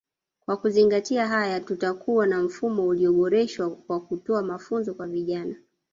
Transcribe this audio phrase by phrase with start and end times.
[0.45, 5.55] Kwa kuzingatia haya tutakuwa na mfumo ulioboreshwa wa kutoa mafunzo kwa vijana